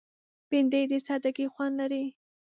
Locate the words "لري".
1.81-2.05